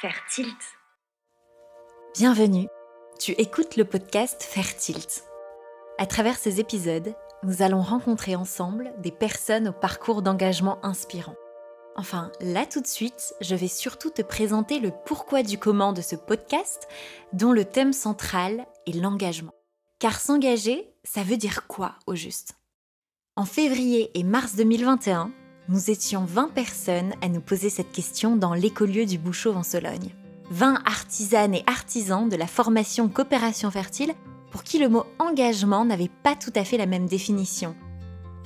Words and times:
Fertile. 0.00 0.46
Bienvenue, 2.14 2.66
tu 3.18 3.32
écoutes 3.32 3.76
le 3.76 3.84
podcast 3.84 4.42
Fertilt. 4.42 5.24
À 5.98 6.06
travers 6.06 6.36
ces 6.36 6.60
épisodes, 6.60 7.14
nous 7.42 7.60
allons 7.60 7.82
rencontrer 7.82 8.36
ensemble 8.36 8.94
des 9.02 9.10
personnes 9.10 9.68
au 9.68 9.72
parcours 9.72 10.22
d'engagement 10.22 10.78
inspirant. 10.82 11.36
Enfin, 11.96 12.32
là 12.40 12.64
tout 12.64 12.80
de 12.80 12.86
suite, 12.86 13.34
je 13.42 13.54
vais 13.54 13.68
surtout 13.68 14.10
te 14.10 14.22
présenter 14.22 14.80
le 14.80 14.92
pourquoi 15.04 15.42
du 15.42 15.58
comment 15.58 15.92
de 15.92 16.00
ce 16.00 16.16
podcast, 16.16 16.88
dont 17.34 17.52
le 17.52 17.66
thème 17.66 17.92
central 17.92 18.66
est 18.86 18.96
l'engagement. 18.96 19.52
Car 19.98 20.18
s'engager, 20.18 20.94
ça 21.04 21.22
veut 21.22 21.36
dire 21.36 21.66
quoi 21.66 21.96
au 22.06 22.14
juste? 22.14 22.54
En 23.38 23.44
février 23.44 24.10
et 24.14 24.22
mars 24.22 24.56
2021, 24.56 25.30
nous 25.68 25.90
étions 25.90 26.24
20 26.24 26.54
personnes 26.54 27.12
à 27.20 27.28
nous 27.28 27.42
poser 27.42 27.68
cette 27.68 27.92
question 27.92 28.34
dans 28.34 28.54
l'écolieu 28.54 29.04
du 29.04 29.18
Bouchot 29.18 29.52
en 29.52 29.62
Sologne. 29.62 30.14
20 30.52 30.80
artisanes 30.86 31.54
et 31.54 31.62
artisans 31.66 32.30
de 32.30 32.36
la 32.36 32.46
formation 32.46 33.10
Coopération 33.10 33.70
Fertile 33.70 34.14
pour 34.50 34.62
qui 34.62 34.78
le 34.78 34.88
mot 34.88 35.04
engagement 35.18 35.84
n'avait 35.84 36.10
pas 36.22 36.34
tout 36.34 36.52
à 36.56 36.64
fait 36.64 36.78
la 36.78 36.86
même 36.86 37.04
définition, 37.04 37.76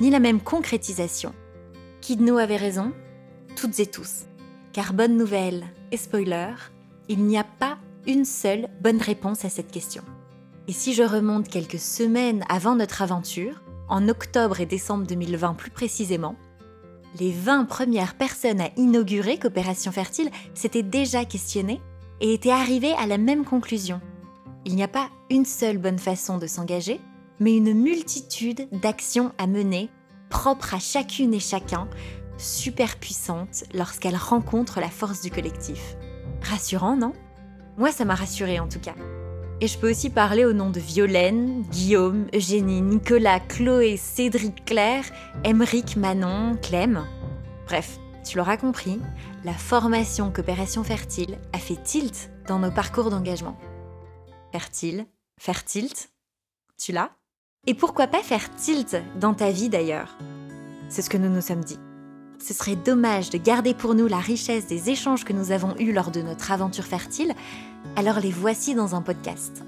ni 0.00 0.10
la 0.10 0.18
même 0.18 0.40
concrétisation. 0.40 1.36
Qui 2.00 2.16
de 2.16 2.24
nous 2.24 2.38
avait 2.38 2.56
raison 2.56 2.92
Toutes 3.54 3.78
et 3.78 3.86
tous. 3.86 4.24
Car 4.72 4.92
bonne 4.92 5.16
nouvelle 5.16 5.66
et 5.92 5.98
spoiler, 5.98 6.50
il 7.08 7.22
n'y 7.26 7.38
a 7.38 7.44
pas 7.44 7.78
une 8.08 8.24
seule 8.24 8.68
bonne 8.80 9.00
réponse 9.00 9.44
à 9.44 9.50
cette 9.50 9.70
question. 9.70 10.02
Et 10.66 10.72
si 10.72 10.94
je 10.94 11.04
remonte 11.04 11.48
quelques 11.48 11.78
semaines 11.78 12.44
avant 12.48 12.74
notre 12.74 13.02
aventure, 13.02 13.62
en 13.90 14.08
octobre 14.08 14.60
et 14.60 14.66
décembre 14.66 15.06
2020 15.06 15.54
plus 15.54 15.70
précisément, 15.70 16.36
les 17.18 17.32
20 17.32 17.64
premières 17.64 18.14
personnes 18.14 18.60
à 18.60 18.70
inaugurer 18.76 19.38
Coopération 19.38 19.90
Fertile 19.90 20.30
s'étaient 20.54 20.84
déjà 20.84 21.24
questionnées 21.24 21.80
et 22.20 22.32
était 22.32 22.52
arrivé 22.52 22.92
à 22.92 23.06
la 23.06 23.18
même 23.18 23.44
conclusion. 23.44 24.00
Il 24.64 24.76
n'y 24.76 24.84
a 24.84 24.88
pas 24.88 25.08
une 25.28 25.44
seule 25.44 25.78
bonne 25.78 25.98
façon 25.98 26.38
de 26.38 26.46
s'engager, 26.46 27.00
mais 27.40 27.56
une 27.56 27.74
multitude 27.74 28.68
d'actions 28.70 29.32
à 29.38 29.46
mener, 29.46 29.90
propres 30.28 30.74
à 30.74 30.78
chacune 30.78 31.34
et 31.34 31.40
chacun, 31.40 31.88
super 32.38 32.96
puissantes 32.96 33.64
lorsqu'elles 33.74 34.16
rencontrent 34.16 34.80
la 34.80 34.88
force 34.88 35.22
du 35.22 35.30
collectif. 35.30 35.96
Rassurant, 36.42 36.96
non? 36.96 37.12
Moi, 37.76 37.90
ça 37.90 38.04
m'a 38.04 38.14
rassuré 38.14 38.60
en 38.60 38.68
tout 38.68 38.80
cas. 38.80 38.94
Et 39.62 39.66
je 39.66 39.78
peux 39.78 39.90
aussi 39.90 40.08
parler 40.08 40.46
au 40.46 40.54
nom 40.54 40.70
de 40.70 40.80
Violaine, 40.80 41.62
Guillaume, 41.70 42.28
Eugénie, 42.34 42.80
Nicolas, 42.80 43.40
Chloé, 43.40 43.98
Cédric, 43.98 44.64
Claire, 44.64 45.04
Emeric, 45.44 45.96
Manon, 45.96 46.56
Clem. 46.62 47.04
Bref, 47.66 47.98
tu 48.24 48.38
l'auras 48.38 48.56
compris, 48.56 48.98
la 49.44 49.52
formation 49.52 50.30
Coopération 50.30 50.82
Fertile 50.82 51.36
a 51.52 51.58
fait 51.58 51.82
tilt 51.82 52.30
dans 52.48 52.58
nos 52.58 52.70
parcours 52.70 53.10
d'engagement. 53.10 53.58
Fertile, 54.50 55.04
faire 55.38 55.62
tilt, 55.64 56.10
tu 56.78 56.92
l'as? 56.92 57.10
Et 57.66 57.74
pourquoi 57.74 58.06
pas 58.06 58.22
faire 58.22 58.54
tilt 58.56 58.96
dans 59.20 59.34
ta 59.34 59.50
vie 59.50 59.68
d'ailleurs? 59.68 60.16
C'est 60.88 61.02
ce 61.02 61.10
que 61.10 61.18
nous 61.18 61.28
nous 61.28 61.42
sommes 61.42 61.64
dit. 61.64 61.78
Ce 62.42 62.54
serait 62.54 62.76
dommage 62.76 63.28
de 63.28 63.36
garder 63.36 63.74
pour 63.74 63.94
nous 63.94 64.06
la 64.06 64.18
richesse 64.18 64.66
des 64.66 64.88
échanges 64.88 65.24
que 65.24 65.34
nous 65.34 65.52
avons 65.52 65.76
eus 65.78 65.92
lors 65.92 66.10
de 66.10 66.22
notre 66.22 66.52
aventure 66.52 66.84
fertile, 66.84 67.34
alors 67.96 68.18
les 68.18 68.30
voici 68.30 68.74
dans 68.74 68.94
un 68.94 69.02
podcast. 69.02 69.62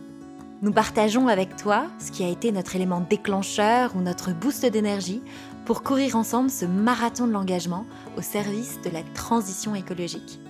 Nous 0.62 0.72
partageons 0.72 1.28
avec 1.28 1.56
toi 1.56 1.84
ce 1.98 2.10
qui 2.10 2.24
a 2.24 2.28
été 2.28 2.50
notre 2.50 2.74
élément 2.74 3.00
déclencheur 3.00 3.94
ou 3.94 4.00
notre 4.00 4.32
boost 4.32 4.64
d'énergie 4.64 5.22
pour 5.66 5.82
courir 5.82 6.16
ensemble 6.16 6.48
ce 6.48 6.64
marathon 6.64 7.26
de 7.26 7.32
l'engagement 7.32 7.84
au 8.16 8.22
service 8.22 8.80
de 8.82 8.90
la 8.90 9.02
transition 9.02 9.74
écologique. 9.74 10.40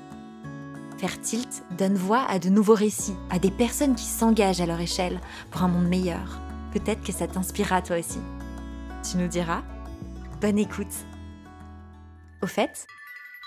Faire 0.99 1.21
tilt 1.21 1.65
donne 1.77 1.97
voix 1.97 2.25
à 2.29 2.39
de 2.39 2.51
nouveaux 2.51 2.75
récits, 2.75 3.17
à 3.31 3.41
des 3.41 3.51
personnes 3.51 3.97
qui 3.97 4.05
s'engagent 4.05 4.61
à 4.61 4.67
leur 4.67 4.81
échelle 4.81 5.21
pour 5.51 5.65
un 5.65 5.69
monde 5.69 5.89
meilleur. 5.89 6.41
Peut-être 6.73 7.03
que 7.03 7.13
ça 7.13 7.27
t'inspirera 7.27 7.83
toi 7.83 7.99
aussi. 7.99 8.21
Tu 9.11 9.17
nous 9.17 9.27
diras 9.27 9.63
Bonne 10.41 10.59
écoute 10.59 10.95
Au 12.43 12.47
fait, 12.47 12.87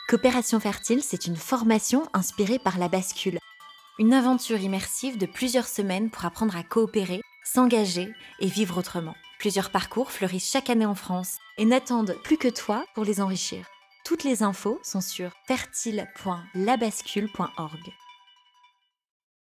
Coopération 0.07 0.61
Fertile, 0.61 1.03
c'est 1.03 1.27
une 1.27 1.35
formation 1.35 2.07
inspirée 2.13 2.59
par 2.59 2.77
la 2.77 2.87
bascule. 2.87 3.39
Une 3.99 4.13
aventure 4.13 4.61
immersive 4.61 5.17
de 5.17 5.25
plusieurs 5.25 5.67
semaines 5.67 6.09
pour 6.09 6.23
apprendre 6.23 6.55
à 6.55 6.63
coopérer, 6.63 7.19
s'engager 7.43 8.13
et 8.39 8.47
vivre 8.47 8.77
autrement. 8.77 9.15
Plusieurs 9.37 9.71
parcours 9.71 10.11
fleurissent 10.11 10.49
chaque 10.49 10.69
année 10.69 10.85
en 10.85 10.95
France 10.95 11.39
et 11.57 11.65
n'attendent 11.65 12.15
plus 12.23 12.37
que 12.37 12.47
toi 12.47 12.85
pour 12.93 13.03
les 13.03 13.19
enrichir. 13.19 13.65
Toutes 14.05 14.23
les 14.23 14.43
infos 14.43 14.79
sont 14.83 15.01
sur 15.01 15.31
fertile.labascule.org. 15.45 18.04